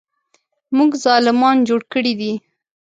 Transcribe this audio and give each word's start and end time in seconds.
موږ 0.77 0.91
ظالمان 1.05 1.57
جوړ 1.67 1.81
کړي 1.93 2.13
دي. 2.19 2.33